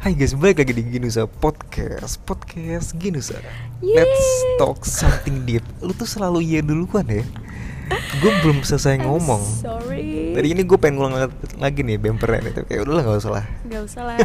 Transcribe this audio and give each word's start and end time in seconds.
Hai 0.00 0.16
guys, 0.16 0.32
balik 0.32 0.64
lagi 0.64 0.72
di 0.72 0.80
Ginusa 0.80 1.28
Podcast 1.28 2.24
Podcast 2.24 2.96
Ginusa 2.96 3.36
Yeay. 3.84 4.00
Let's 4.00 4.24
talk 4.56 4.80
something 4.88 5.44
deep 5.44 5.60
Lu 5.84 5.92
tuh 5.92 6.08
selalu 6.08 6.40
iya 6.40 6.64
duluan 6.64 7.04
ya 7.04 7.20
Gue 8.24 8.32
belum 8.40 8.64
selesai 8.64 8.96
I'm 8.96 9.04
ngomong 9.04 9.44
Sorry. 9.60 10.32
Tadi 10.32 10.56
ini 10.56 10.64
gue 10.64 10.80
pengen 10.80 11.04
ngulang 11.04 11.28
lagi 11.60 11.84
nih 11.84 12.00
bempernya 12.00 12.48
nih 12.48 12.52
Tapi 12.56 12.64
kayak 12.72 12.80
udahlah 12.88 13.02
gak 13.12 13.20
usah 13.20 13.32
lah 13.36 13.44
Gak 13.68 13.82
usah 13.84 14.02
lah. 14.08 14.18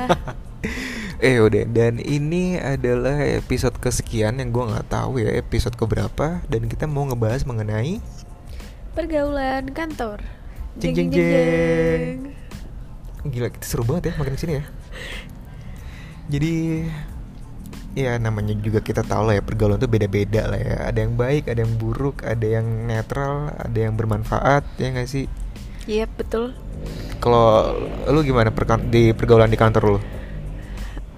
Eh 1.28 1.43
udah, 1.43 1.68
dan 1.68 2.00
ini 2.00 2.55
adalah 2.55 3.20
episode 3.28 3.76
kesekian 3.76 4.39
yang 4.39 4.55
gue 4.55 4.64
nggak 4.71 4.88
tahu 4.88 5.20
ya 5.20 5.36
episode 5.36 5.76
keberapa 5.76 6.39
Dan 6.48 6.71
kita 6.71 6.88
mau 6.88 7.04
ngebahas 7.04 7.44
mengenai 7.44 8.00
Pergaulan 8.96 9.76
kantor. 9.76 10.23
Jeng, 10.80 10.96
jeng, 10.96 11.12
jeng. 11.12 12.20
Gila, 13.28 13.51
kita 13.51 13.65
seru 13.68 13.84
banget 13.84 14.15
ya 14.15 14.23
makin 14.23 14.39
sini 14.39 14.64
ya 14.64 14.65
Jadi 16.29 16.86
Ya 17.96 18.20
namanya 18.20 18.52
juga 18.60 18.84
kita 18.84 19.07
tahu 19.07 19.32
lah 19.32 19.39
ya 19.39 19.43
pergaulan 19.46 19.79
tuh 19.79 19.88
beda-beda 19.88 20.51
lah 20.51 20.60
ya 20.60 20.78
Ada 20.92 21.07
yang 21.07 21.15
baik, 21.15 21.48
ada 21.48 21.64
yang 21.64 21.74
buruk, 21.79 22.28
ada 22.28 22.43
yang 22.43 22.68
netral, 22.88 23.56
ada 23.56 23.78
yang 23.79 23.96
bermanfaat 23.96 24.68
Ya 24.75 24.92
nggak 24.92 25.07
sih? 25.07 25.25
Iya 25.86 26.10
betul. 26.10 26.57
Kalau 27.21 27.78
lu 28.10 28.25
gimana 28.25 28.50
perkan- 28.50 28.89
di 28.89 29.14
pergaulan 29.14 29.54
di 29.54 29.57
kantor 29.57 29.84
lu? 29.86 30.00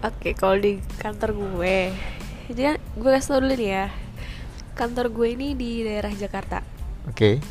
Oke 0.03 0.35
kalau 0.35 0.59
di 0.59 0.77
kantor 0.99 1.33
gue, 1.33 1.89
jadi 2.51 2.61
kan 2.71 2.75
gue 2.99 3.09
kasih 3.15 3.29
tau 3.33 3.39
dulu 3.41 3.55
nih 3.55 3.69
ya. 3.71 3.85
Kantor 4.77 5.09
gue 5.09 5.27
ini 5.33 5.47
di 5.57 5.81
daerah 5.81 6.13
Jakarta. 6.13 6.61
Oke 7.09 7.41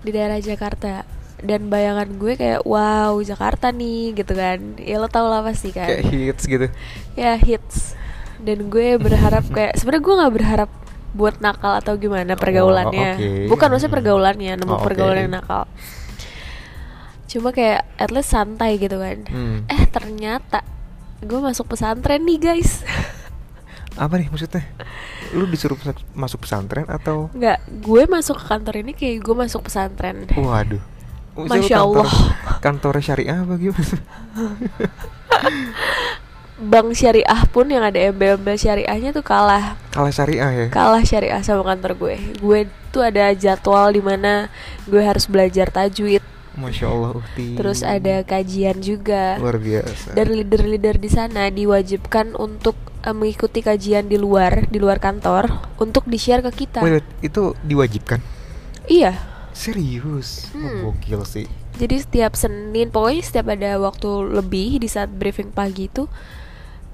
Di 0.00 0.10
daerah 0.14 0.38
Jakarta. 0.38 1.17
Dan 1.38 1.70
bayangan 1.70 2.18
gue 2.18 2.34
kayak 2.34 2.66
wow 2.66 3.14
Jakarta 3.22 3.70
nih 3.70 4.10
gitu 4.12 4.34
kan. 4.34 4.58
Ya 4.76 4.98
lo 4.98 5.06
tau 5.06 5.30
lah 5.30 5.46
pasti 5.46 5.70
kan. 5.70 5.86
Kayak 5.86 6.04
hits 6.10 6.44
gitu 6.44 6.66
ya 7.14 7.38
hits. 7.38 7.94
Dan 8.42 8.70
gue 8.70 8.98
berharap 8.98 9.46
kayak 9.56 9.78
sebenarnya 9.78 10.02
gue 10.02 10.14
nggak 10.18 10.34
berharap 10.34 10.70
buat 11.08 11.40
nakal 11.40 11.78
atau 11.78 11.94
gimana 11.96 12.34
pergaulannya. 12.34 13.10
Oh, 13.14 13.22
oke. 13.22 13.30
Bukan 13.50 13.66
maksudnya 13.72 13.94
pergaulannya, 13.94 14.52
nemu 14.60 14.70
Oh, 14.70 14.78
oke. 14.78 14.86
pergaulan 14.86 15.26
yang 15.26 15.34
nakal. 15.40 15.64
Cuma 17.28 17.52
kayak 17.52 17.84
at 17.96 18.10
least 18.10 18.32
santai 18.32 18.76
gitu 18.76 18.98
kan. 18.98 19.24
Hmm. 19.28 19.64
Eh 19.68 19.84
ternyata 19.88 20.64
gue 21.22 21.38
masuk 21.38 21.70
pesantren 21.70 22.22
nih 22.24 22.38
guys. 22.38 22.82
Apa 24.02 24.14
nih 24.18 24.30
maksudnya? 24.30 24.62
Lu 25.34 25.44
disuruh 25.50 25.74
masuk 26.14 26.46
pesantren 26.46 26.86
atau? 26.86 27.30
Nggak, 27.34 27.58
gue 27.82 28.02
masuk 28.06 28.38
ke 28.38 28.44
kantor 28.46 28.74
ini 28.80 28.92
kayak 28.94 29.16
gue 29.26 29.34
masuk 29.34 29.66
pesantren. 29.66 30.26
Waduh 30.34 30.97
Masya 31.46 31.78
kantor- 31.78 32.02
Allah. 32.02 32.10
Kantor 32.58 32.94
syariah 32.98 33.38
apa 33.38 33.54
gimana? 33.54 33.96
Bank 36.58 36.90
syariah 36.90 37.40
pun 37.54 37.70
yang 37.70 37.86
ada 37.86 38.02
embel-embel 38.02 38.58
syariahnya 38.58 39.14
tuh 39.14 39.22
kalah 39.22 39.78
Kalah 39.94 40.10
syariah 40.10 40.50
ya? 40.50 40.66
kalah 40.68 41.06
syariah 41.06 41.38
sama 41.38 41.62
kantor 41.62 41.94
gue. 41.94 42.16
Gue 42.42 42.60
tuh 42.90 43.06
ada 43.06 43.30
jadwal 43.30 43.94
di 43.94 44.02
mana 44.02 44.50
gue 44.84 44.98
harus 44.98 45.30
belajar 45.30 45.70
tajwid. 45.70 46.18
Masya 46.58 46.90
Allah 46.90 47.14
Uhti 47.14 47.54
Terus 47.54 47.86
ada 47.86 48.26
kajian 48.26 48.82
juga. 48.82 49.38
Luar 49.38 49.62
biasa 49.62 50.10
Dan 50.10 50.34
leader-leader 50.34 50.98
di 50.98 51.06
sana 51.06 51.46
diwajibkan 51.46 52.34
untuk 52.34 52.74
eh, 53.06 53.14
mengikuti 53.14 53.62
kajian 53.62 54.10
di 54.10 54.18
luar, 54.18 54.66
di 54.66 54.82
luar 54.82 54.98
kantor 54.98 55.46
untuk 55.78 56.10
di-share 56.10 56.42
ke 56.42 56.66
kita. 56.66 56.82
Wait, 56.82 57.06
itu 57.22 57.54
diwajibkan? 57.62 58.18
Iya. 58.90 59.14
Serius? 59.58 60.46
Hmm. 60.54 60.86
Oh, 60.86 60.94
gokil 60.94 61.26
sih? 61.26 61.46
Jadi 61.82 61.98
setiap 61.98 62.38
Senin, 62.38 62.94
pokoknya 62.94 63.22
setiap 63.26 63.50
ada 63.50 63.74
waktu 63.82 64.06
lebih 64.30 64.78
di 64.78 64.86
saat 64.86 65.10
briefing 65.10 65.50
pagi 65.50 65.90
itu 65.90 66.06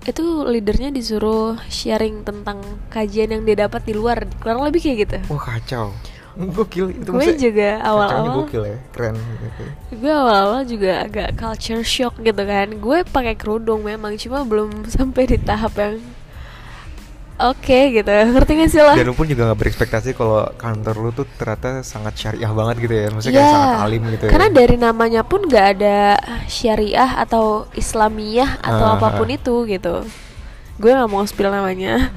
itu 0.04 0.24
leadernya 0.44 0.92
disuruh 0.92 1.56
sharing 1.68 2.24
tentang 2.24 2.60
kajian 2.92 3.32
yang 3.36 3.42
dia 3.44 3.68
dapat 3.68 3.84
di 3.84 3.92
luar. 3.92 4.24
Kurang 4.40 4.64
lebih 4.64 4.80
kayak 4.80 4.98
gitu. 5.04 5.16
Wah 5.28 5.40
kacau. 5.44 5.92
Gokil 6.34 6.98
itu 6.98 7.08
gue 7.14 7.30
juga 7.38 7.78
awal-awal. 7.78 8.42
Gokil 8.42 8.66
ya 8.66 8.78
Keren 8.90 9.14
gitu. 9.14 9.64
gue 10.02 10.10
awal-awal 10.10 10.66
juga 10.66 11.06
agak 11.06 11.38
culture 11.38 11.86
shock 11.86 12.18
gitu 12.18 12.42
kan. 12.42 12.74
Gue 12.82 13.06
pakai 13.06 13.38
kerudung 13.38 13.86
memang 13.86 14.18
cuma 14.18 14.42
belum 14.42 14.82
sampai 14.96 15.30
di 15.30 15.38
tahap 15.38 15.78
yang 15.78 16.02
oke 17.36 17.78
gitu. 17.90 18.10
Ngerti 18.10 18.50
gak 18.54 18.70
sih 18.70 18.80
lo? 18.80 18.92
Dan 18.92 19.06
lu 19.06 19.14
pun 19.14 19.26
juga 19.26 19.50
gak 19.50 19.58
berekspektasi 19.58 20.12
kalau 20.12 20.46
kantor 20.54 20.94
lu 20.98 21.10
tuh 21.10 21.26
ternyata 21.34 21.82
sangat 21.82 22.14
syariah 22.14 22.50
banget 22.50 22.76
gitu 22.80 22.94
ya. 22.94 23.06
Maksudnya 23.10 23.34
kayak 23.34 23.44
Iya, 23.44 23.54
sangat 23.54 23.78
alim 23.82 24.02
gitu 24.10 24.24
karena 24.28 24.48
ya 24.48 24.54
dari 24.54 24.76
namanya 24.76 25.20
pun 25.22 25.40
nggak 25.42 25.66
ada 25.78 25.98
syariah 26.46 27.10
atau 27.18 27.66
islamiyah 27.72 28.58
atau 28.60 28.86
Ah, 28.86 28.94
apa 28.96 29.08
pun 29.14 29.28
itu 29.28 29.54
gitu. 29.66 30.06
Gue 30.74 30.90
nggak 30.90 31.06
mau 31.06 31.22
spill 31.22 31.50
namanya. 31.50 32.10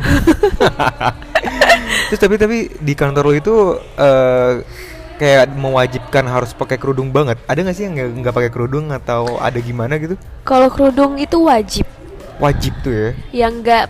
Terus 2.09 2.19
tapi 2.19 2.35
tapi 2.39 2.57
di 2.77 2.93
kantor 2.93 3.23
lu 3.25 3.33
itu 3.35 3.55
eh 3.97 4.53
kayak 5.17 5.49
mewajibkan 5.51 6.25
harus 6.29 6.53
pakai 6.53 6.77
kerudung 6.77 7.09
banget. 7.09 7.41
Ada 7.45 7.65
gak 7.65 7.75
sih 7.75 7.89
yang 7.89 7.97
nggak 7.97 8.33
pakai 8.33 8.51
kerudung 8.53 8.93
atau 8.93 9.41
ada 9.41 9.57
gimana 9.57 9.97
gitu? 9.97 10.13
kalau 10.43 10.69
kerudung 10.69 11.17
itu 11.17 11.41
wajib. 11.41 11.85
Wajib 12.37 12.73
tuh 12.81 12.93
ya? 12.93 13.09
Yang 13.33 13.53
nggak 13.65 13.85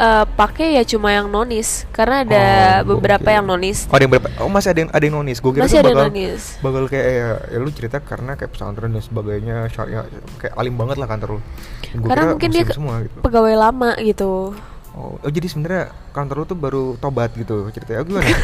eh, 0.00 0.24
pakai 0.26 0.74
ya 0.74 0.84
cuma 0.84 1.08
yang 1.10 1.26
nonis 1.26 1.84
karena 1.90 2.22
ada 2.22 2.44
Oh, 2.80 2.90
beberapa 2.90 3.20
gokil. 3.22 3.36
yang 3.36 3.46
nonis 3.46 3.78
Oh 3.84 3.92
ada 3.92 4.02
yang 4.02 4.12
berapa? 4.12 4.28
Oh 4.38 4.48
masih 4.48 4.68
ada 4.68 4.80
yang 4.80 4.90
ada 4.90 5.02
yang 5.02 5.14
nonis. 5.14 5.38
Gue 5.38 5.52
kira 5.52 5.62
masih 5.62 5.78
ada 5.78 5.90
bakal 5.90 6.02
nonis 6.06 6.42
bakal 6.58 6.82
kayak 6.86 7.06
ya, 7.06 7.28
ya 7.46 7.58
lu 7.58 7.70
cerita 7.70 7.96
karena 7.98 8.32
kayak 8.32 8.50
pesantren 8.50 8.90
dan 8.90 9.00
sebagainya 9.00 9.56
syariah 9.68 10.08
kayak 10.36 10.54
alim 10.54 10.74
banget 10.74 10.96
lah 10.96 11.06
kantor 11.06 11.28
lu. 11.30 11.40
Gua 11.94 12.08
karena 12.08 12.24
mungkin 12.30 12.48
dia 12.48 12.64
semua 12.66 12.94
gitu. 13.00 13.18
pegawai 13.20 13.54
lama 13.54 13.90
gitu 14.00 14.56
Oh, 14.90 15.14
oh, 15.16 15.30
jadi 15.30 15.46
sebenarnya 15.46 15.82
kantor 16.10 16.36
lu 16.36 16.46
tuh 16.46 16.58
baru 16.58 16.84
tobat 16.96 17.30
gitu 17.32 17.70
ceritanya. 17.70 18.00
Oh, 18.00 18.06
gimana? 18.08 18.26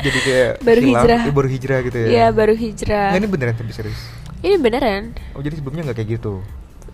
jadi 0.00 0.18
kayak 0.18 0.50
Baru 0.60 0.80
hilang, 0.80 1.04
hijrah. 1.04 1.20
eh, 1.20 1.34
baru 1.34 1.48
hijrah 1.50 1.78
gitu 1.82 1.98
ya. 1.98 2.08
Iya 2.08 2.26
baru 2.30 2.54
hijrah 2.54 3.08
Nggak, 3.10 3.20
ini 3.20 3.28
beneran 3.28 3.54
tapi 3.54 3.72
serius. 3.72 4.00
ini 4.40 4.56
beneran 4.56 5.02
Oh 5.30 5.40
jadi 5.40 5.52
sebelumnya 5.52 5.82
nggak 5.84 5.98
kayak 6.00 6.10
gitu. 6.16 6.40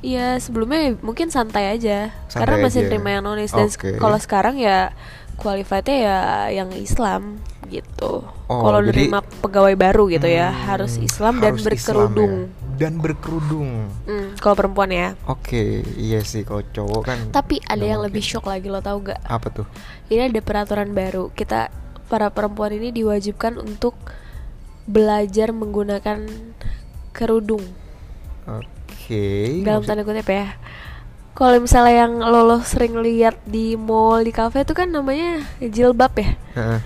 Iya 0.01 0.37
sebelumnya 0.39 0.95
mungkin 1.01 1.29
santai 1.29 1.73
aja 1.73 2.13
Santai 2.27 2.41
karena 2.43 2.57
masih 2.63 2.81
aja. 2.85 2.89
terima 2.89 3.09
yang 3.11 3.25
nonis 3.25 3.51
dan 3.51 3.67
Oke. 3.67 3.97
kalau 3.97 4.19
sekarang 4.19 4.57
ya 4.57 4.93
qualifiednya 5.37 5.97
ya 5.97 6.19
yang 6.53 6.71
Islam 6.73 7.41
gitu. 7.67 8.23
Oh, 8.47 8.63
kalau 8.63 8.79
nerima 8.79 9.21
pegawai 9.43 9.75
baru 9.75 10.07
gitu 10.07 10.25
ya 10.25 10.49
Hmm, 10.49 10.63
harus 10.71 10.97
Islam 10.97 11.43
dan 11.43 11.59
harus 11.59 11.65
berkerudung. 11.65 12.35
Islam 12.47 12.55
ya. 12.55 12.75
Dan 12.77 12.93
berkerudung. 13.01 13.89
Hmm, 14.05 14.37
kalau 14.37 14.53
perempuan 14.55 14.93
ya. 14.93 15.17
Oke, 15.25 15.81
iya 15.97 16.21
sih 16.21 16.45
kalau 16.45 16.61
cowok 16.63 17.03
kan. 17.03 17.19
Tapi 17.33 17.59
ada 17.65 17.81
yang 17.81 18.05
mungkin. 18.05 18.13
lebih 18.13 18.23
shock 18.23 18.45
lagi 18.45 18.69
lo 18.69 18.79
tau 18.79 19.01
gak? 19.01 19.17
Apa 19.25 19.49
tuh? 19.49 19.67
Ini 20.07 20.29
ada 20.29 20.41
peraturan 20.45 20.93
baru. 20.93 21.33
Kita 21.33 21.73
para 22.07 22.29
perempuan 22.29 22.71
ini 22.71 22.93
diwajibkan 22.93 23.57
untuk 23.57 23.97
belajar 24.87 25.51
menggunakan 25.51 26.29
kerudung 27.11 27.65
Oke. 28.47 28.69
Dalam 29.09 29.81
maksud- 29.81 29.89
tanda 29.89 30.03
kutip 30.03 30.27
ya. 30.27 30.57
Kalau 31.33 31.59
misalnya 31.59 31.95
yang 32.03 32.17
lo, 32.17 32.41
lo 32.43 32.59
sering 32.61 32.97
lihat 32.97 33.37
di 33.45 33.77
mall 33.77 34.21
di 34.21 34.33
kafe 34.33 34.63
itu 34.63 34.73
kan 34.73 34.89
namanya 34.89 35.45
jilbab 35.61 36.17
ya. 36.17 36.33
Heeh. 36.55 36.81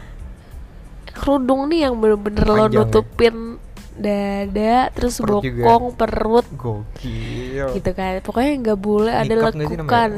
Kerudung 1.11 1.69
nih 1.69 1.87
yang 1.87 1.95
bener-bener 1.95 2.45
lo 2.45 2.65
ya? 2.65 2.83
nutupin 2.83 3.59
dada 3.95 4.89
terus 4.91 5.21
Perut 5.21 5.45
juga. 5.45 5.63
bokong 5.67 5.87
perut 5.93 6.47
Gokil. 6.51 7.67
gitu 7.75 7.91
kan. 7.93 8.19
Pokoknya 8.21 8.53
nggak 8.61 8.79
boleh 8.81 9.13
ada 9.13 9.29
nggak 9.29 9.55
lekukan. 9.55 10.11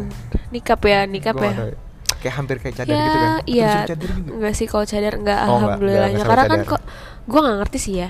Nikap 0.48 0.80
ya, 0.82 1.00
nikap 1.04 1.34
Gua 1.34 1.42
ya. 1.42 1.50
nggak 1.50 1.60
tahu. 1.60 1.72
Kayak 2.16 2.34
hampir 2.38 2.56
kayak 2.56 2.74
cadar 2.78 2.88
ya, 2.88 3.02
gitu 3.02 3.18
kan? 3.18 3.30
Iya. 3.44 3.72
juga? 3.90 4.32
Enggak 4.32 4.54
sih 4.54 4.66
kalau 4.66 4.84
cadar 4.86 5.14
enggak 5.14 5.38
Oh, 5.38 5.44
nggak, 5.44 5.52
alhamdulillahnya. 5.58 6.14
nggak 6.14 6.28
Karena 6.28 6.44
kan 6.46 6.60
kok 6.64 6.82
gua 7.26 7.40
nggak 7.42 7.58
ngerti 7.60 7.78
sih 7.78 7.94
ya. 7.98 8.08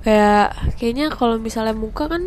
Kayak 0.00 0.46
kayaknya 0.74 1.06
kalau 1.12 1.36
misalnya 1.36 1.70
muka 1.70 2.08
kan 2.08 2.22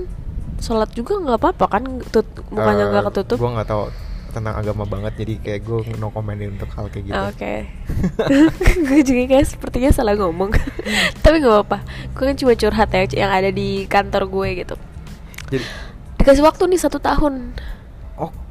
sholat 0.60 0.90
juga 0.92 1.20
nggak 1.20 1.40
apa-apa 1.40 1.66
kan 1.68 1.84
tut 2.12 2.28
mukanya 2.52 2.92
nggak 2.92 3.04
ketutup. 3.12 3.38
Gue 3.40 3.52
nggak 3.52 3.70
tahu 3.70 3.84
tentang 4.30 4.56
agama 4.56 4.86
banget 4.86 5.26
jadi 5.26 5.34
kayak 5.42 5.62
gue 5.66 5.80
no 5.98 6.14
commentin 6.14 6.54
untuk 6.54 6.70
hal 6.78 6.86
kayak 6.94 7.06
gitu. 7.10 7.22
Oke, 7.34 7.54
gue 8.88 9.02
juga 9.02 9.24
kayak 9.26 9.48
sepertinya 9.50 9.90
salah 9.90 10.14
ngomong, 10.16 10.54
tapi 11.26 11.42
nggak 11.42 11.54
apa-apa. 11.54 11.78
Gue 12.14 12.24
kan 12.30 12.38
cuma 12.38 12.54
curhat 12.54 12.90
ya 12.94 13.04
yang 13.26 13.32
ada 13.34 13.50
di 13.50 13.90
kantor 13.90 14.30
gue 14.30 14.50
gitu. 14.66 14.76
Jadi 15.50 15.66
Dikasih 16.20 16.44
waktu 16.44 16.68
nih 16.68 16.80
satu 16.84 17.00
tahun. 17.00 17.56
oke, 18.20 18.36
jadi 18.36 18.49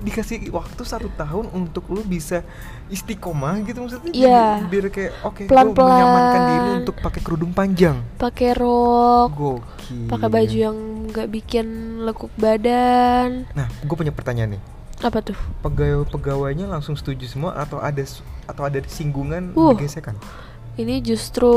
dikasih 0.00 0.48
waktu 0.48 0.82
satu 0.82 1.10
tahun 1.12 1.50
untuk 1.50 1.90
lu 1.90 2.00
bisa 2.00 2.40
istiqomah 2.86 3.60
gitu 3.66 3.82
maksudnya? 3.82 4.08
Jadi 4.08 4.22
Iya. 4.22 4.44
Biar 4.64 4.84
kayak 4.88 5.12
oke, 5.20 5.42
gue 5.42 5.50
Pelan-pelan. 5.50 5.90
menyamankan 5.90 6.40
diri 6.46 6.70
untuk 6.80 6.96
pakai 7.02 7.20
kerudung 7.20 7.52
panjang. 7.52 7.96
Pakai 8.16 8.54
rok, 8.54 9.60
pakai 10.06 10.28
baju 10.30 10.56
yang 10.56 10.76
nggak 11.10 11.28
bikin 11.28 11.66
lekuk 12.02 12.30
badan. 12.38 13.44
Nah, 13.52 13.66
gue 13.82 13.96
punya 13.96 14.14
pertanyaan 14.14 14.56
nih. 14.56 14.62
Apa 15.02 15.20
tuh? 15.20 15.36
Pegawai 15.60 16.08
pegawainya 16.08 16.64
langsung 16.64 16.96
setuju 16.96 17.28
semua 17.28 17.52
atau 17.52 17.76
ada 17.76 18.00
atau 18.48 18.62
ada 18.64 18.80
singgungan 18.88 19.52
Uh. 19.52 19.76
gesekan? 19.76 20.16
Ini 20.76 21.00
justru 21.00 21.52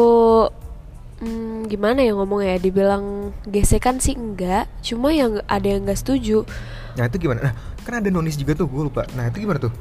hmm, 1.19 1.67
gimana 1.67 1.99
ya 1.99 2.11
ngomongnya 2.11 2.55
ya 2.55 2.59
dibilang 2.61 3.03
gesekan 3.45 3.97
sih 3.97 4.13
enggak 4.13 4.67
cuma 4.79 5.11
yang 5.11 5.39
ada 5.45 5.67
yang 5.67 5.83
nggak 5.83 5.97
setuju 5.97 6.43
Nah 6.91 7.05
itu 7.05 7.21
gimana? 7.21 7.39
Nah 7.41 7.53
kan 7.79 7.93
ada 7.97 8.09
nonis 8.09 8.35
juga 8.35 8.53
tuh 8.53 8.67
gue 8.67 8.83
lupa. 8.83 9.07
Nah 9.13 9.25
itu 9.25 9.39
gimana 9.39 9.61
tuh? 9.61 9.71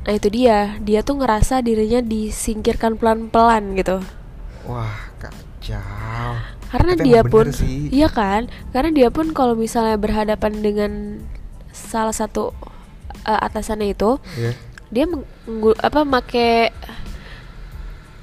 nah 0.00 0.12
itu 0.12 0.28
dia 0.28 0.78
dia 0.78 1.00
tuh 1.00 1.18
ngerasa 1.18 1.60
dirinya 1.60 2.00
disingkirkan 2.00 2.94
pelan-pelan 2.94 3.74
gitu 3.74 4.00
Wah 4.62 4.88
kacau. 5.18 6.30
karena 6.68 6.92
Tapi 6.94 7.04
dia 7.04 7.20
pun 7.22 7.46
sih. 7.50 7.90
iya 7.90 8.08
kan 8.08 8.46
karena 8.70 8.90
dia 8.90 9.08
pun 9.08 9.30
kalau 9.30 9.52
misalnya 9.52 9.94
berhadapan 9.94 10.52
dengan 10.56 10.92
salah 11.68 12.14
satu 12.14 12.54
eh, 13.20 13.40
atasannya 13.42 13.90
itu 13.90 14.16
Iya. 14.34 14.52
dia 14.88 15.04
menggu- 15.04 15.76
apa 15.76 16.00
make 16.02 16.72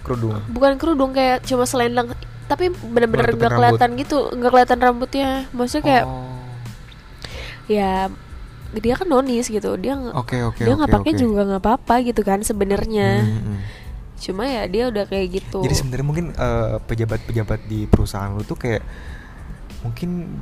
Kerudung. 0.02 0.40
bukan 0.48 0.74
kerudung 0.78 1.12
kayak 1.12 1.44
cuma 1.44 1.68
selendang 1.68 2.10
tapi 2.48 2.72
bener-bener 2.72 3.32
nggak 3.34 3.52
kelihatan 3.52 3.90
gitu 3.96 4.32
nggak 4.32 4.52
kelihatan 4.52 4.80
rambutnya 4.80 5.30
maksudnya 5.52 5.84
kayak 5.84 6.06
Oh. 6.08 6.40
ya 7.68 8.08
dia 8.74 8.94
kan 8.96 9.08
nonis 9.08 9.48
gitu 9.48 9.76
dia 9.76 9.96
Oke 10.14 10.40
oke 10.42 10.60
dia 10.60 10.74
nggak 10.74 10.92
pakai 10.92 11.12
oke. 11.12 11.20
juga 11.20 11.42
nggak 11.44 11.62
apa-apa 11.62 11.96
gitu 12.04 12.22
kan 12.22 12.40
sebenarnya 12.42 13.24
Hmm, 13.24 13.40
hmm. 13.44 13.60
cuma 14.18 14.44
ya 14.44 14.64
dia 14.66 14.88
udah 14.88 15.06
kayak 15.06 15.28
gitu 15.40 15.60
Jadi 15.62 15.76
sebenarnya 15.76 16.06
mungkin 16.06 16.26
eh, 16.32 16.76
pejabat-pejabat 16.82 17.60
di 17.66 17.86
perusahaan 17.86 18.32
lu 18.32 18.44
tuh 18.44 18.56
kayak 18.56 18.84
mungkin 19.84 20.42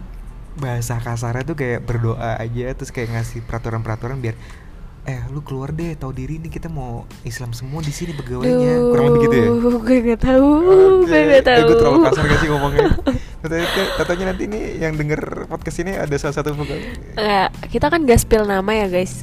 bahasa 0.55 0.95
kasarnya 0.97 1.43
tuh 1.43 1.53
kayak 1.53 1.83
berdoa 1.83 2.39
aja 2.39 2.71
terus 2.71 2.89
kayak 2.89 3.11
ngasih 3.11 3.43
peraturan-peraturan 3.43 4.17
biar 4.17 4.35
eh 5.05 5.21
lu 5.29 5.39
keluar 5.39 5.69
deh 5.69 5.93
tahu 5.93 6.11
diri 6.11 6.37
nih 6.37 6.49
kita 6.49 6.65
mau 6.67 7.05
Islam 7.21 7.51
semua 7.51 7.77
di 7.79 7.89
sini 7.89 8.11
pegawainya 8.11 8.73
kurang 8.83 9.05
lebih 9.07 9.21
gitu 9.23 9.35
ya. 9.35 9.45
gue 9.53 9.97
nggak 10.03 10.21
tahu 10.23 10.49
Oke. 10.97 11.05
gue 11.05 11.21
nggak 11.23 11.37
Eh, 11.37 11.45
tahu 11.45 11.61
gue 11.63 11.77
terlalu 11.77 11.97
kasar 12.03 12.23
gak 12.23 12.39
sih 12.39 12.47
ngomongnya? 12.47 12.85
Katanya, 13.37 13.67
katanya 14.01 14.23
nanti 14.27 14.43
nih 14.45 14.63
yang 14.79 14.93
denger 14.93 15.21
podcast 15.45 15.77
ini 15.79 15.91
ada 15.93 16.15
salah 16.15 16.35
satu 16.35 16.53
pegawai. 16.55 16.83
Nggak, 17.15 17.49
kita 17.69 17.85
kan 17.87 17.99
gak 18.03 18.19
spill 18.19 18.43
nama 18.43 18.71
ya 18.75 18.87
guys 18.87 19.21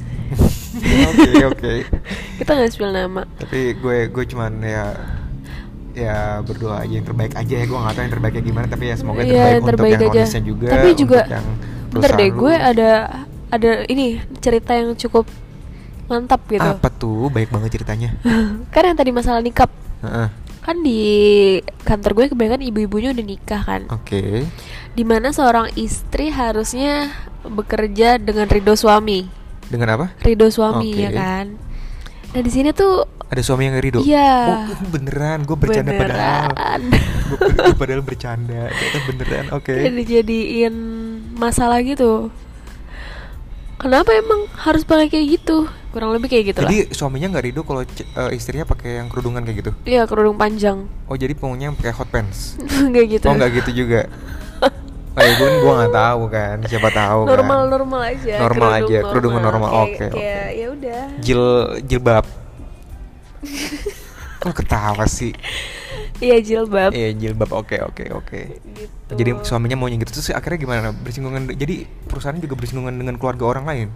Oke 1.05 1.29
oke. 1.45 1.73
kita 2.39 2.51
nggak 2.51 2.71
spill 2.71 2.89
nama 2.89 3.21
Tapi 3.37 3.75
gue 3.75 3.97
gue 4.07 4.23
cuman 4.25 4.51
ya 4.57 4.85
ya 5.93 6.15
berdoa 6.39 6.81
aja 6.81 6.89
yang 6.91 7.05
terbaik 7.05 7.33
aja 7.33 7.53
ya 7.53 7.65
gue 7.65 7.75
nggak 7.75 7.93
tahu 7.93 8.01
yang 8.01 8.13
terbaiknya 8.13 8.41
gimana 8.41 8.65
tapi 8.65 8.83
ya 8.87 8.95
semoga 8.95 9.21
yang 9.21 9.29
Iya, 9.29 9.35
terbaik, 9.35 9.51
yang 9.51 9.59
untuk 9.59 9.69
terbaik 9.69 9.91
yang 9.93 10.01
aja. 10.01 10.15
nonisnya 10.17 10.43
juga 10.43 10.67
Tapi 10.69 10.89
juga, 10.95 11.19
untuk 11.19 11.29
yang 11.29 11.47
bentar 11.91 12.11
deh 12.15 12.29
gue 12.33 12.53
lu. 12.53 12.65
ada 12.65 12.91
ada 13.49 13.71
ini 13.85 14.05
cerita 14.39 14.71
yang 14.73 14.89
cukup 14.95 15.25
mantap 16.07 16.41
gitu. 16.49 16.63
Apa 16.63 16.89
tuh? 16.91 17.31
Baik 17.31 17.49
banget 17.51 17.79
ceritanya. 17.79 18.15
Kan 18.73 18.83
yang 18.87 18.97
tadi 18.97 19.11
masalah 19.13 19.41
nikah. 19.43 19.69
Heeh. 20.03 20.29
kan 20.63 20.79
di 20.79 21.59
kantor 21.83 22.11
gue 22.15 22.25
kebanyakan 22.31 22.63
ibu-ibunya 22.63 23.11
udah 23.11 23.25
nikah 23.27 23.67
kan. 23.67 23.83
Oke. 23.91 24.47
Di 24.95 25.03
mana 25.03 25.35
seorang 25.35 25.67
istri 25.75 26.31
harusnya 26.31 27.11
bekerja 27.43 28.15
dengan 28.15 28.47
ridho 28.47 28.71
suami. 28.71 29.27
Dengan 29.67 29.99
apa? 29.99 30.15
Ridho 30.23 30.47
suami 30.47 30.95
Oke. 30.95 31.03
ya 31.03 31.11
kan? 31.11 31.59
Nah 32.31 32.39
di 32.39 32.47
sini 32.47 32.71
tuh 32.71 33.03
ada 33.27 33.41
suami 33.43 33.67
yang 33.67 33.75
ridho? 33.75 33.99
Iya. 34.07 34.63
oh 34.71 34.87
beneran. 34.87 35.43
Gue 35.43 35.57
bercanda 35.59 35.91
padahal. 35.99 36.55
Beneran. 36.55 36.81
Gue, 37.33 37.49
gue 37.49 37.75
padahal 37.75 38.03
bercanda 38.05 38.61
ternyata 38.71 38.99
beneran. 39.09 39.45
Oke. 39.57 39.73
Kayak 39.73 39.95
dijadiin 39.99 40.75
masalah 41.35 41.83
gitu 41.83 42.31
kenapa 43.77 44.09
emang 44.13 44.49
harus 44.57 44.83
pakai 44.83 45.07
kayak 45.09 45.39
gitu? 45.39 45.67
Kurang 45.93 46.09
lebih 46.09 46.25
kayak 46.25 46.53
gitu 46.53 46.59
jadi 46.65 46.89
suaminya 46.89 47.37
nggak 47.37 47.45
ridho 47.45 47.61
kalau 47.61 47.85
eh, 47.85 48.31
istrinya 48.33 48.65
pakai 48.65 48.97
yang 48.97 49.07
kerudungan 49.13 49.45
kayak 49.45 49.57
gitu? 49.61 49.71
Iya 49.85 50.09
kerudung 50.09 50.41
panjang. 50.41 50.89
Oh 51.05 51.13
jadi 51.13 51.37
maunya 51.37 51.69
pakai 51.73 51.93
hot 51.93 52.09
pants? 52.09 52.57
Nggak 52.89 53.05
gitu. 53.19 53.25
Oh 53.29 53.33
nggak 53.37 53.51
gitu 53.63 53.85
juga. 53.85 54.09
Oh 55.13 55.21
ya 55.21 55.29
gue 55.37 55.45
gue 55.61 55.73
nggak 55.77 55.93
tahu 55.93 56.21
kan. 56.25 56.57
Siapa 56.65 56.89
tahu 56.89 57.29
normal 57.29 57.69
kan. 57.69 57.69
Normal 57.77 58.01
aja 58.01 58.33
Normal 58.41 58.69
kerudung 58.73 58.89
aja, 58.89 58.99
kerudungan 59.13 59.41
normal. 59.45 59.69
Oke, 59.85 60.09
oke. 60.09 60.25
ya 60.57 60.67
udah. 60.73 61.01
Jil 61.21 61.43
jilbab. 61.85 62.25
Kok 64.41 64.53
ketawa 64.57 65.05
sih 65.05 65.37
iya 66.19 66.37
jilbab 66.37 66.91
Iya 66.91 67.09
jilbab 67.11 67.49
oke 67.51 67.77
oke 67.79 68.03
oke. 68.11 68.39
gitu 68.75 69.11
Jadi 69.13 69.31
suaminya 69.41 69.73
maunya 69.73 69.97
gitu 69.97 70.13
terus 70.13 70.29
akhirnya 70.29 70.59
gimana? 70.59 70.89
Bersinggungan 70.91 71.49
jadi 71.49 71.75
perusahaan 72.03 72.35
juga 72.35 72.53
bersinggungan 72.53 72.93
dengan 72.93 73.15
keluarga 73.15 73.43
orang 73.47 73.65
lain. 73.65 73.89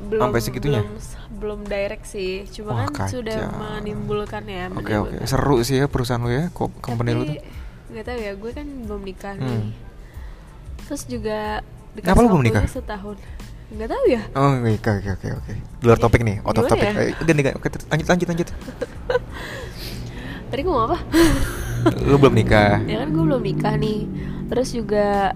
belum 0.00 0.32
sampai 0.32 0.40
segitunya? 0.40 0.80
belum, 0.80 0.96
belum 1.36 1.60
direct 1.68 2.04
sih 2.04 2.48
cuma 2.48 2.72
Wah, 2.74 2.88
kan 2.88 3.04
sudah 3.06 3.52
menimbulkan 3.52 4.40
ya 4.42 4.72
Oke 4.72 4.96
oke 4.96 5.16
seru 5.24 5.60
sih 5.60 5.76
ya 5.76 5.86
perusahaan 5.86 6.16
lu 6.18 6.30
ya, 6.30 6.48
kok 6.48 6.72
company 6.78 7.12
lu 7.12 7.24
tuh. 7.26 7.36
nggak 7.92 8.04
tahu 8.06 8.18
ya 8.18 8.32
gue 8.32 8.50
kan 8.50 8.66
belum 8.88 9.02
nikah 9.02 9.36
Hmm. 9.36 9.44
nih 9.44 9.76
terus 10.80 11.04
juga 11.04 11.60
Kenapa 11.92 12.16
lu 12.18 12.32
belum 12.32 12.42
nikah? 12.42 12.64
setahun 12.64 13.20
nggak 13.70 13.88
tahu 13.88 14.04
ya 14.08 14.22
Oh 14.32 14.50
oke 14.56 14.88
oke 14.90 15.08
oke 15.12 15.28
oke. 15.36 15.52
Luar 15.80 15.96
topik 15.96 16.20
nih, 16.22 16.40
out 16.40 16.56
of 16.56 16.64
topic. 16.64 16.86
ya? 16.86 16.92
Eh, 16.96 17.12
Ganti 17.20 17.42
ganti. 17.42 17.60
Lanjut 17.86 18.06
lanjut 18.08 18.26
lanjut. 18.26 18.48
Tadi 20.50 20.60
gue 20.60 20.70
mau 20.70 20.84
apa 20.84 20.98
lu 22.04 22.16
belum 22.16 22.34
nikah. 22.34 22.84
ya 22.84 23.00
kan 23.00 23.08
gue 23.08 23.24
belum 23.24 23.40
nikah 23.40 23.74
nih 23.74 24.04
terus 24.46 24.68
juga 24.70 25.32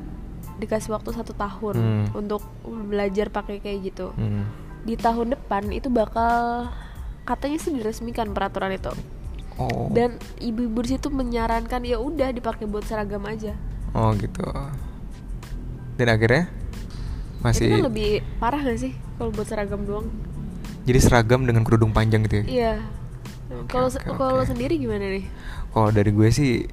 dikasih 0.55 0.91
waktu 0.91 1.11
satu 1.11 1.33
tahun 1.33 1.75
Hmm. 1.75 2.07
untuk 2.15 2.43
belajar 2.63 3.27
pakai 3.29 3.59
kayak 3.59 3.79
gitu 3.85 4.13
Hmm. 4.13 4.45
di 4.83 4.95
tahun 4.95 5.33
depan 5.33 5.71
itu 5.71 5.89
bakal 5.89 6.69
katanya 7.23 7.57
sih 7.57 7.73
diresmikan 7.73 8.31
peraturan 8.31 8.71
itu 8.71 8.93
Oh. 9.55 9.87
dan 9.89 10.15
ibu-ibu 10.37 10.83
di 10.83 10.91
situ 10.91 11.09
menyarankan 11.09 11.81
ya 11.83 11.97
udah 11.97 12.29
dipakai 12.29 12.67
buat 12.67 12.83
seragam 12.83 13.23
aja 13.25 13.55
Oh 13.95 14.11
gitu. 14.13 14.43
Dan 15.95 16.11
akhirnya 16.11 16.51
itu 17.31 17.41
masih 17.41 17.67
kan 17.71 17.87
lebih 17.87 18.11
parah 18.37 18.59
gak 18.59 18.81
sih 18.81 18.93
kalau 19.15 19.31
buat 19.31 19.47
seragam 19.47 19.81
doang 19.81 20.11
jadi 20.83 20.99
seragam 20.99 21.43
dengan 21.43 21.63
kerudung 21.63 21.91
panjang 21.91 22.27
gitu 22.27 22.41
ya. 22.41 22.45
iya 22.45 22.75
Kalau 23.69 23.89
oke, 23.89 23.99
kalau 24.17 24.41
oke. 24.41 24.49
sendiri 24.49 24.75
gimana 24.77 25.05
nih? 25.05 25.25
Kalau 25.71 25.89
dari 25.91 26.11
gue 26.11 26.29
sih 26.31 26.65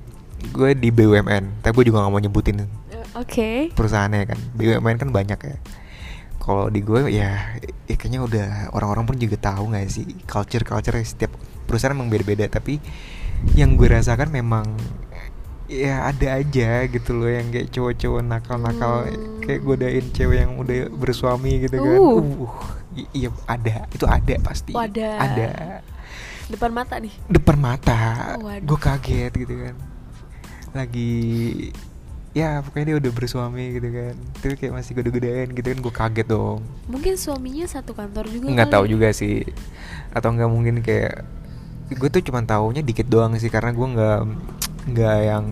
gue 0.52 0.70
di 0.74 0.90
BUMN, 0.90 1.62
tapi 1.62 1.74
gue 1.78 1.86
juga 1.92 2.02
gak 2.02 2.12
mau 2.12 2.22
nyebutin 2.22 2.64
Eh, 2.64 2.68
oke. 3.14 3.52
perusahaannya 3.78 4.26
kan. 4.26 4.40
BUMN 4.56 4.98
kan 4.98 5.10
banyak 5.12 5.40
ya. 5.40 5.58
Kalau 6.42 6.74
di 6.74 6.82
gue 6.82 7.06
ya, 7.14 7.54
ya 7.86 7.96
kayaknya 7.96 8.26
udah 8.26 8.48
orang-orang 8.74 9.06
pun 9.06 9.16
juga 9.16 9.38
tahu 9.38 9.70
nggak 9.70 9.86
sih 9.86 10.06
culture 10.26 10.66
culture 10.66 10.98
setiap 11.06 11.30
perusahaan 11.70 11.94
emang 11.94 12.10
beda-beda. 12.10 12.50
Tapi 12.50 12.82
yang 13.54 13.78
gue 13.78 13.86
rasakan 13.86 14.34
memang 14.34 14.66
ya 15.72 16.04
ada 16.04 16.42
aja 16.42 16.84
gitu 16.90 17.16
loh 17.16 17.30
yang 17.32 17.48
kayak 17.48 17.70
cowok-cowok 17.72 18.22
nakal-nakal 18.26 19.08
Hmm. 19.08 19.40
kayak 19.40 19.62
godain 19.64 20.06
cewek 20.12 20.44
yang 20.44 20.58
udah 20.58 20.90
bersuami 20.92 21.62
gitu 21.64 21.78
kan. 21.78 22.00
Uh. 22.02 22.50
uh 22.50 22.56
iya 23.14 23.30
ada. 23.46 23.86
Itu 23.94 24.10
ada 24.10 24.36
pasti. 24.42 24.74
Oh, 24.74 24.82
ada. 24.82 25.80
Depan 26.52 26.72
mata 26.76 26.96
nih. 27.00 27.14
Depan 27.32 27.58
mata. 27.58 28.00
Oh, 28.38 28.52
gue 28.52 28.80
kaget 28.80 29.32
gitu 29.34 29.54
kan. 29.56 29.76
Lagi 30.76 31.12
ya 32.32 32.64
pokoknya 32.64 32.96
dia 32.96 32.98
udah 33.00 33.12
bersuami 33.12 33.76
gitu 33.76 33.90
kan. 33.92 34.16
Tapi 34.40 34.54
kayak 34.60 34.74
masih 34.76 34.92
gede-gedean 34.96 35.48
gitu 35.56 35.68
kan 35.72 35.80
gue 35.80 35.94
kaget 35.94 36.28
dong. 36.28 36.60
Mungkin 36.88 37.16
suaminya 37.16 37.66
satu 37.68 37.92
kantor 37.96 38.28
juga 38.28 38.52
nggak 38.52 38.72
tahu 38.72 38.86
juga 38.88 39.10
sih. 39.16 39.44
Atau 40.12 40.36
nggak 40.36 40.52
mungkin 40.52 40.84
kayak 40.84 41.24
gue 41.92 42.10
tuh 42.12 42.24
cuma 42.24 42.40
taunya 42.48 42.80
dikit 42.80 43.08
doang 43.12 43.36
sih 43.36 43.52
karena 43.52 43.76
gue 43.76 43.88
nggak 43.88 44.20
nggak 44.96 45.18
yang 45.28 45.46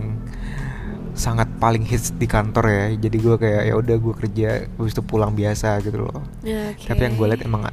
sangat 1.12 1.52
paling 1.60 1.84
hits 1.84 2.16
di 2.16 2.24
kantor 2.24 2.64
ya. 2.70 2.84
Jadi 2.96 3.16
gue 3.20 3.36
kayak 3.36 3.62
ya 3.68 3.74
udah 3.76 3.96
gue 4.00 4.14
kerja 4.16 4.48
habis 4.64 4.96
itu 4.96 5.02
pulang 5.04 5.36
biasa 5.36 5.84
gitu 5.84 6.08
loh. 6.08 6.24
Ya, 6.40 6.72
oke. 6.72 6.88
tapi 6.88 7.00
yang 7.04 7.14
gue 7.20 7.26
lihat 7.28 7.42
emang 7.44 7.68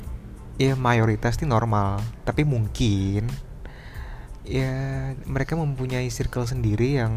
ya 0.58 0.74
mayoritas 0.74 1.38
sih 1.38 1.46
normal 1.46 2.02
tapi 2.24 2.42
mungkin 2.42 3.30
ya 4.42 4.72
mereka 5.24 5.54
mempunyai 5.54 6.08
circle 6.08 6.44
sendiri 6.44 6.98
yang 6.98 7.14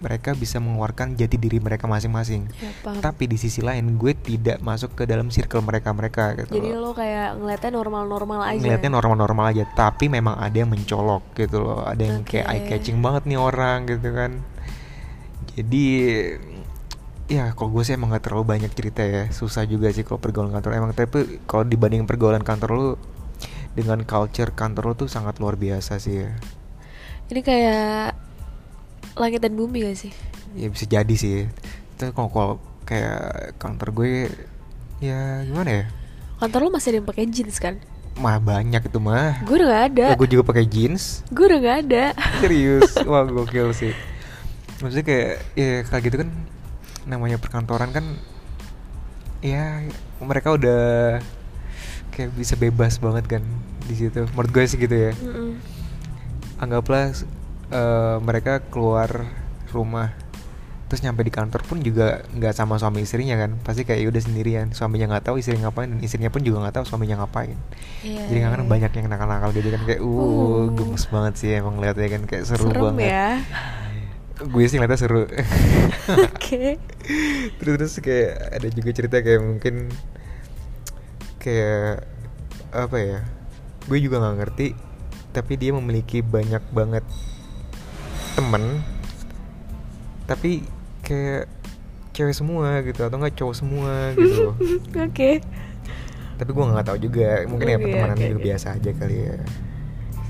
mereka 0.00 0.32
bisa 0.32 0.56
mengeluarkan 0.56 1.12
jati 1.12 1.36
diri 1.36 1.60
mereka 1.60 1.84
masing-masing 1.84 2.48
Ya, 2.56 2.72
paham. 2.80 3.04
tapi 3.04 3.28
di 3.28 3.36
sisi 3.36 3.60
lain 3.60 4.00
gue 4.00 4.16
tidak 4.16 4.56
masuk 4.64 4.96
ke 4.96 5.04
dalam 5.04 5.28
circle 5.28 5.60
mereka 5.60 5.92
mereka 5.92 6.32
gitu 6.40 6.56
jadi 6.56 6.72
loh. 6.72 6.88
lo 6.88 6.90
kayak 6.96 7.36
ngeliatnya 7.36 7.70
normal-normal 7.76 8.40
aja 8.46 8.56
ngelihatnya 8.56 8.90
normal-normal 8.90 9.44
aja 9.52 9.64
tapi 9.68 10.08
memang 10.08 10.40
ada 10.40 10.56
yang 10.56 10.72
mencolok 10.72 11.36
gitu 11.36 11.60
loh 11.60 11.84
ada 11.84 12.00
yang 12.00 12.24
kayak 12.24 12.48
Oke. 12.48 12.56
eye 12.56 12.64
catching 12.64 13.04
banget 13.04 13.28
nih 13.28 13.36
orang 13.36 13.78
gitu 13.84 14.08
kan 14.08 14.40
jadi 15.52 15.84
ya 17.30 17.54
kalau 17.54 17.70
gue 17.70 17.86
sih 17.86 17.94
emang 17.94 18.10
gak 18.10 18.26
terlalu 18.26 18.58
banyak 18.58 18.74
cerita 18.74 19.06
ya. 19.06 19.30
Susah 19.30 19.62
juga 19.62 19.86
sih 19.94 20.02
kalau 20.02 20.18
pergaulan 20.18 20.50
kantor. 20.50 20.70
Emang 20.74 20.90
tapi 20.90 21.38
kalau 21.46 21.62
dibanding 21.62 22.02
pergaulan 22.04 22.42
kantor 22.42 22.70
lu 22.74 22.86
dengan 23.70 24.02
culture 24.02 24.50
kantor 24.50 24.92
lu 24.92 24.94
tuh 25.06 25.08
sangat 25.08 25.38
luar 25.38 25.54
biasa 25.54 26.02
sih 26.02 26.26
ya. 26.26 26.34
Ini 27.30 27.40
kayak 27.46 28.18
langit 29.14 29.40
dan 29.46 29.54
bumi 29.54 29.86
gak 29.86 29.96
sih? 29.96 30.12
Ya 30.58 30.66
bisa 30.66 30.90
jadi 30.90 31.14
sih. 31.14 31.46
Tapi 31.94 32.10
kalau 32.10 32.30
kalau 32.34 32.52
kayak 32.82 33.54
kantor 33.62 33.88
gue 33.94 34.26
ya 34.98 35.46
gimana 35.46 35.70
ya? 35.70 35.84
Kantor 36.42 36.66
lo 36.66 36.70
masih 36.74 36.90
ada 36.90 36.98
yang 36.98 37.08
pakai 37.08 37.24
jeans 37.30 37.62
kan? 37.62 37.78
Mah 38.18 38.42
banyak 38.42 38.82
itu 38.90 38.98
mah. 38.98 39.38
Gue 39.46 39.62
udah 39.62 39.68
gak 39.70 39.84
ada. 39.94 40.06
Gue 40.18 40.26
juga 40.26 40.42
pakai 40.50 40.66
jeans. 40.66 41.22
Gue 41.30 41.46
udah 41.46 41.60
gak 41.62 41.76
ada. 41.86 42.04
Serius? 42.42 42.98
Wah 43.06 43.22
gokil 43.22 43.70
sih. 43.70 43.94
Maksudnya 44.82 45.06
kayak 45.06 45.30
ya 45.54 45.86
kayak 45.86 46.02
gitu 46.10 46.16
kan 46.26 46.30
namanya 47.10 47.36
perkantoran 47.36 47.90
kan 47.90 48.06
ya 49.40 49.82
mereka 50.22 50.54
udah 50.54 51.18
kayak 52.12 52.30
bisa 52.36 52.54
bebas 52.54 53.00
banget 53.00 53.26
kan 53.26 53.42
di 53.84 53.94
situ 53.96 54.28
menurut 54.32 54.50
gue 54.52 54.64
sih 54.64 54.78
gitu 54.78 54.92
ya 54.92 55.12
Mm-mm. 55.16 55.56
anggaplah 56.60 57.10
eh, 57.70 58.16
mereka 58.20 58.60
keluar 58.68 59.26
rumah 59.72 60.12
terus 60.90 61.06
nyampe 61.06 61.22
di 61.22 61.30
kantor 61.30 61.62
pun 61.62 61.78
juga 61.78 62.26
nggak 62.34 62.50
sama 62.50 62.74
suami 62.74 63.06
istrinya 63.06 63.38
kan 63.38 63.54
pasti 63.62 63.86
kayak 63.86 64.02
ya 64.02 64.06
udah 64.10 64.22
sendirian 64.26 64.66
suaminya 64.74 65.14
nggak 65.14 65.30
tahu 65.30 65.38
istrinya 65.38 65.70
ngapain 65.70 65.86
dan 65.86 66.02
istrinya 66.02 66.34
pun 66.34 66.42
juga 66.42 66.66
nggak 66.66 66.82
tahu 66.82 66.84
suaminya 66.84 67.22
ngapain 67.22 67.54
Iya, 68.02 68.26
jadi 68.26 68.38
kan 68.42 68.58
iya. 68.58 68.66
banyak 68.66 68.90
yang 68.98 69.06
nakal-nakal 69.06 69.50
gitu 69.54 69.70
kan 69.70 69.82
kayak 69.86 70.02
uh 70.02 70.10
Uh. 70.10 70.74
gemes 70.74 71.06
banget 71.06 71.34
sih 71.38 71.50
emang 71.54 71.78
lihatnya 71.78 72.10
kan 72.10 72.22
kayak 72.26 72.42
seru 72.42 72.74
Serem 72.74 72.82
banget 72.82 73.06
ya 73.06 73.28
gue 74.40 74.64
sih 74.64 74.76
ngeliatnya 74.76 74.96
seru. 74.96 75.28
Oke. 76.28 76.80
Terus 77.60 77.74
terus 77.76 77.94
kayak 78.00 78.30
ada 78.56 78.68
juga 78.68 78.90
cerita 78.90 79.16
kayak 79.20 79.40
mungkin 79.40 79.74
kayak 81.36 82.04
apa 82.70 82.96
ya 82.96 83.18
gue 83.88 83.98
juga 83.98 84.20
nggak 84.20 84.36
ngerti 84.38 84.66
tapi 85.32 85.56
dia 85.56 85.72
memiliki 85.72 86.20
banyak 86.20 86.60
banget 86.70 87.02
temen 88.36 88.84
tapi 90.28 90.62
kayak 91.02 91.48
cewek 92.12 92.36
semua 92.36 92.84
gitu 92.84 93.02
atau 93.02 93.16
nggak 93.16 93.34
cowok 93.34 93.54
semua 93.56 94.12
gitu 94.14 94.52
Oke. 95.08 95.40
Tapi 96.36 96.50
gue 96.52 96.64
nggak 96.64 96.86
tahu 96.86 96.98
juga 97.00 97.44
mungkin 97.48 97.66
ya 97.66 97.76
Oke, 97.76 97.84
pertemanan 97.84 98.16
oke, 98.16 98.24
juga 98.24 98.36
oke. 98.36 98.46
biasa 98.48 98.66
aja 98.76 98.90
kali 98.96 99.16
ya. 99.18 99.36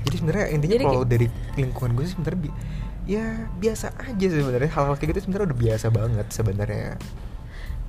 Jadi 0.01 0.15
sebenarnya 0.17 0.45
intinya 0.51 0.77
kalau 0.81 1.03
dari 1.03 1.27
lingkungan 1.55 1.91
gue 1.95 2.03
sih 2.03 2.13
sebenarnya 2.15 2.39
bi- 2.47 2.57
ya 3.03 3.49
biasa 3.57 3.91
aja 3.97 4.27
sebenarnya 4.29 4.71
hal-hal 4.71 4.95
kayak 4.95 5.09
gitu 5.17 5.19
sebenarnya 5.25 5.47
udah 5.51 5.59
biasa 5.59 5.87
banget 5.89 6.27
sebenarnya 6.29 6.89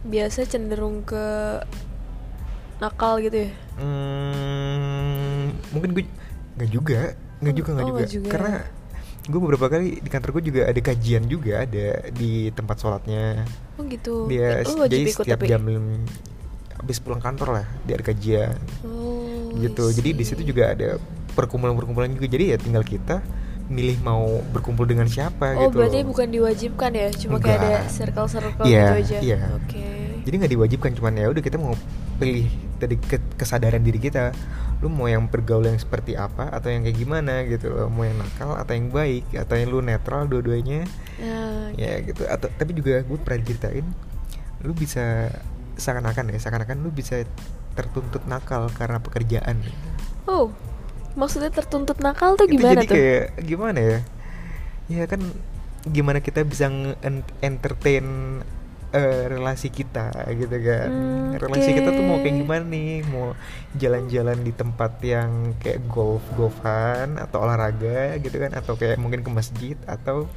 Biasa 0.02 0.50
cenderung 0.50 1.06
ke 1.06 1.24
nakal 2.82 3.22
gitu 3.22 3.46
ya 3.46 3.50
Hmm, 3.78 5.54
mungkin 5.72 5.90
gue 5.96 6.04
nggak 6.58 6.70
juga, 6.70 7.16
nggak 7.40 7.54
Oh, 7.54 7.58
juga 7.58 7.70
nggak 7.72 7.86
oh, 7.86 7.88
juga. 7.88 7.98
nggak 8.02 8.12
juga. 8.12 8.28
Karena 8.28 8.54
gue 9.22 9.40
beberapa 9.40 9.66
kali 9.70 9.88
di 10.02 10.08
kantor 10.10 10.30
gue 10.38 10.44
juga 10.50 10.60
ada 10.66 10.80
kajian 10.82 11.22
juga 11.30 11.62
ada 11.62 11.86
di 12.10 12.50
tempat 12.50 12.76
sholatnya. 12.82 13.46
Oh 13.78 13.86
gitu 13.86 14.26
Dia 14.26 14.60
wajib 14.66 14.90
jadi 14.90 15.08
ikut 15.08 15.24
setiap 15.24 15.38
tapi 15.40 15.48
jam 15.48 15.62
habis 16.82 16.98
pulang 16.98 17.22
kantor 17.22 17.62
lah 17.62 17.66
dia 17.86 17.94
ada 17.94 18.04
kajian 18.10 18.58
Oh 18.82 19.54
gitu. 19.56 19.86
I 19.88 19.94
Jadi 19.94 20.10
di 20.18 20.24
situ 20.26 20.42
juga 20.42 20.74
ada 20.74 20.98
perkumpulan-perkumpulan 21.32 22.10
juga. 22.12 22.26
Jadi 22.26 22.44
ya 22.52 22.56
tinggal 22.58 22.82
kita 22.82 23.22
milih 23.72 23.96
mau 24.00 24.22
berkumpul 24.46 24.84
dengan 24.84 25.08
siapa 25.08 25.56
Oh 25.56 25.66
gitu. 25.66 25.80
berarti 25.80 25.98
loh. 25.98 26.12
bukan 26.12 26.28
diwajibkan 26.28 26.90
ya 26.92 27.08
Cuma 27.10 27.36
kayak 27.38 27.56
ada 27.56 27.68
Enggak. 27.80 27.82
circle-circle 27.90 28.64
Iya, 28.64 28.84
gitu 28.84 28.94
aja 28.94 29.16
iya. 29.18 29.38
Oke 29.54 29.84
Jadi 30.22 30.34
nggak 30.36 30.52
diwajibkan 30.52 30.90
cuman 30.92 31.12
ya 31.14 31.26
udah 31.26 31.42
kita 31.42 31.56
mau 31.56 31.74
pilih 32.14 32.46
ke- 32.78 33.34
kesadaran 33.34 33.80
diri 33.80 33.98
kita. 33.98 34.30
Lu 34.78 34.86
mau 34.86 35.06
yang 35.06 35.26
pergaulan 35.26 35.74
yang 35.74 35.80
seperti 35.80 36.14
apa 36.14 36.46
atau 36.48 36.68
yang 36.68 36.82
kayak 36.82 36.94
gimana 36.94 37.42
gitu 37.42 37.66
loh. 37.68 37.86
Mau 37.86 38.02
yang 38.02 38.14
nakal 38.16 38.54
atau 38.54 38.70
yang 38.70 38.86
baik 38.88 39.26
atau 39.32 39.54
yang 39.54 39.68
lu 39.68 39.80
netral 39.80 40.26
dua-duanya. 40.26 40.86
Nah, 41.18 41.74
Ya 41.74 41.98
gitu. 41.98 42.22
Atau 42.24 42.50
tapi 42.52 42.70
juga 42.72 43.00
gue 43.00 43.18
pernah 43.18 43.40
ceritain 43.40 43.86
lu 44.60 44.70
bisa 44.72 45.26
seakan-akan 45.74 46.30
ya, 46.30 46.38
seakan-akan 46.38 46.78
lu 46.78 46.90
bisa 46.90 47.26
tertuntut 47.72 48.22
nakal 48.24 48.70
karena 48.70 48.98
pekerjaan. 48.98 49.58
Oh 50.24 50.54
Maksudnya 51.20 51.50
tertuntut 51.52 51.98
nakal 52.04 52.30
tuh 52.40 52.48
Itu 52.48 52.52
gimana 52.54 52.80
jadi 52.80 52.84
tuh? 52.90 52.96
kayak 52.96 53.24
gimana 53.48 53.78
ya? 53.80 53.98
Ya 54.90 55.04
kan 55.10 55.20
gimana 55.86 56.18
kita 56.22 56.40
bisa 56.46 56.66
nge-entertain 56.70 58.06
eh, 58.92 59.22
relasi 59.32 59.68
kita 59.72 60.12
gitu 60.40 60.56
kan. 60.68 60.90
Hmm, 60.92 61.38
relasi 61.42 61.70
kita 61.76 61.88
tuh 61.96 62.04
mau 62.04 62.18
kayak 62.22 62.36
gimana 62.42 62.64
nih? 62.66 62.88
Mau 63.08 63.26
jalan-jalan 63.72 64.38
di 64.46 64.52
tempat 64.52 64.92
yang 65.02 65.56
kayak 65.62 65.86
golf 65.88 66.24
golfan 66.36 67.16
atau 67.16 67.38
olahraga 67.44 68.18
gitu 68.20 68.36
kan 68.42 68.52
atau 68.60 68.74
kayak 68.80 69.00
mungkin 69.00 69.20
ke 69.26 69.30
masjid 69.32 69.76
atau 69.88 70.28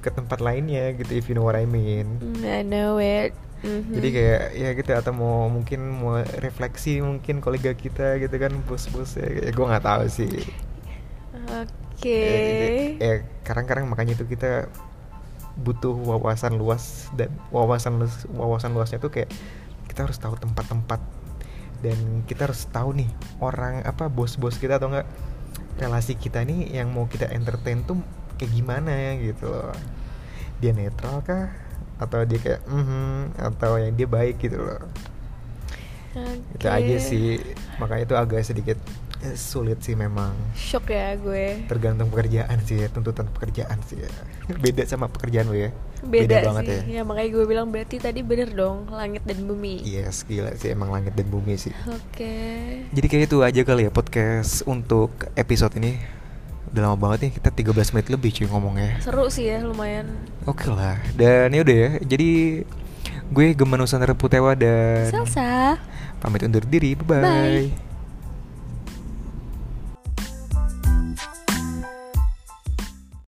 ke 0.00 0.08
tempat 0.08 0.40
lainnya 0.40 0.96
gitu 0.96 1.12
if 1.14 1.28
you 1.28 1.36
know 1.36 1.44
what 1.44 1.56
I 1.56 1.68
mean. 1.68 2.20
Hmm, 2.20 2.44
I 2.44 2.60
know 2.64 2.96
it 2.98 3.36
Mhm. 3.60 3.92
Jadi 3.92 4.08
kayak 4.16 4.42
ya 4.56 4.68
gitu 4.72 4.90
atau 4.96 5.12
mau 5.12 5.44
mungkin 5.52 5.84
mau 5.92 6.16
refleksi 6.40 7.04
mungkin 7.04 7.44
kolega 7.44 7.76
kita 7.76 8.16
gitu 8.16 8.32
kan 8.40 8.56
bos-bos 8.64 9.20
ya, 9.20 9.52
gue 9.52 9.66
nggak 9.68 9.84
tahu 9.84 10.08
sih. 10.08 10.32
Oke 11.52 12.08
Ya, 12.08 12.38
jadi- 12.40 12.96
ya 12.96 13.14
kadang-kadang 13.44 13.84
makanya 13.84 14.16
itu 14.16 14.24
kita 14.24 14.64
butuh 15.60 15.92
wawasan 15.92 16.56
luas 16.56 17.12
dan 17.12 17.28
wawasan 17.52 18.00
luas, 18.00 18.24
wawasan 18.32 18.72
luasnya 18.72 18.96
tuh 18.96 19.12
kayak 19.12 19.28
kita 19.92 20.08
harus 20.08 20.16
tahu 20.16 20.40
tempat-tempat 20.40 21.00
dan 21.84 22.24
kita 22.24 22.48
harus 22.48 22.64
tahu 22.64 22.96
nih 22.96 23.12
orang 23.44 23.84
apa 23.84 24.08
bos-bos 24.08 24.56
kita 24.56 24.80
atau 24.80 24.88
enggak 24.88 25.08
relasi 25.76 26.16
kita 26.16 26.40
nih 26.48 26.80
yang 26.80 26.88
mau 26.88 27.04
kita 27.04 27.28
entertain 27.28 27.84
tuh 27.84 28.00
kayak 28.40 28.52
gimana 28.56 29.20
gitu 29.20 29.52
loh. 29.52 29.76
Dia 30.64 30.72
netral 30.72 31.20
kah? 31.20 31.52
Atau 32.00 32.24
dia 32.24 32.40
kayak 32.40 32.64
mhm 32.64 33.36
atau 33.36 33.76
yang 33.76 33.92
dia 33.92 34.08
baik 34.08 34.40
gitu 34.40 34.56
loh. 34.56 34.80
Itu 36.56 36.66
Oke. 36.66 36.72
aja 36.72 36.96
sih. 36.96 37.36
Makanya 37.76 38.02
itu 38.08 38.14
agak 38.16 38.40
sedikit 38.42 38.78
eh, 39.20 39.36
sulit 39.36 39.84
sih 39.84 39.92
memang. 39.92 40.32
Shock 40.56 40.90
ya 40.90 41.14
gue. 41.20 41.68
Tergantung 41.68 42.08
pekerjaan 42.08 42.58
sih 42.64 42.80
ya 42.80 42.88
tuntutan 42.88 43.28
pekerjaan 43.30 43.78
sih 43.84 44.00
ya. 44.00 44.10
Beda 44.64 44.82
sama 44.88 45.06
pekerjaan 45.12 45.52
lo 45.52 45.56
ya. 45.56 45.70
Beda, 46.00 46.40
banget 46.40 46.64
sih. 46.64 46.96
ya. 46.96 47.00
Ya. 47.00 47.02
makanya 47.04 47.28
gue 47.36 47.44
bilang 47.44 47.68
berarti 47.68 48.00
tadi 48.00 48.24
bener 48.24 48.48
dong 48.56 48.88
Langit 48.88 49.20
dan 49.28 49.44
bumi. 49.44 49.84
Yes 49.84 50.24
gila 50.24 50.56
sih 50.56 50.72
emang 50.72 50.88
langit 50.88 51.12
dan 51.12 51.28
bumi 51.28 51.60
sih. 51.60 51.76
Oke. 51.86 52.34
Jadi 52.90 53.06
kayak 53.06 53.28
itu 53.28 53.36
aja 53.44 53.60
kali 53.62 53.84
ya 53.86 53.92
podcast 53.92 54.64
untuk 54.64 55.28
episode 55.36 55.76
ini 55.76 56.19
udah 56.70 56.82
lama 56.86 56.96
banget 56.96 57.18
nih 57.26 57.32
kita 57.42 57.50
13 57.50 57.92
menit 57.94 58.08
lebih 58.10 58.30
cuy 58.30 58.46
ngomongnya. 58.46 58.90
Seru 59.02 59.26
sih 59.26 59.50
ya 59.50 59.58
lumayan. 59.62 60.06
Oke 60.46 60.70
lah. 60.70 60.98
Dan 61.18 61.50
ya 61.50 61.60
udah 61.66 61.76
ya 61.76 61.90
jadi 62.02 62.30
gue 63.30 63.46
Geman 63.54 63.78
Nusantara 63.78 64.14
Putewa 64.14 64.58
dan 64.58 65.06
Salsa 65.06 65.78
pamit 66.18 66.42
undur 66.42 66.66
diri 66.66 66.98
bye 66.98 67.06
bye 67.06 67.22
Bye. 67.22 67.89